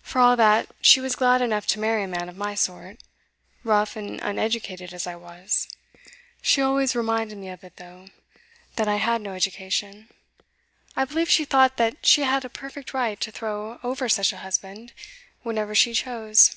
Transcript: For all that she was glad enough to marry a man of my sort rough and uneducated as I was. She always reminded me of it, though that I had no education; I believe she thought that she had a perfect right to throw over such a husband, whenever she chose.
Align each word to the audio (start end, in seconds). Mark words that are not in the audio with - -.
For 0.00 0.20
all 0.22 0.36
that 0.36 0.70
she 0.80 1.00
was 1.00 1.14
glad 1.14 1.42
enough 1.42 1.66
to 1.66 1.78
marry 1.78 2.04
a 2.04 2.08
man 2.08 2.30
of 2.30 2.36
my 2.38 2.54
sort 2.54 2.96
rough 3.62 3.94
and 3.94 4.18
uneducated 4.22 4.94
as 4.94 5.06
I 5.06 5.16
was. 5.16 5.68
She 6.40 6.62
always 6.62 6.96
reminded 6.96 7.36
me 7.36 7.50
of 7.50 7.62
it, 7.62 7.76
though 7.76 8.08
that 8.76 8.88
I 8.88 8.96
had 8.96 9.20
no 9.20 9.34
education; 9.34 10.08
I 10.96 11.04
believe 11.04 11.28
she 11.28 11.44
thought 11.44 11.76
that 11.76 12.06
she 12.06 12.22
had 12.22 12.46
a 12.46 12.48
perfect 12.48 12.94
right 12.94 13.20
to 13.20 13.30
throw 13.30 13.78
over 13.82 14.08
such 14.08 14.32
a 14.32 14.38
husband, 14.38 14.94
whenever 15.42 15.74
she 15.74 15.92
chose. 15.92 16.56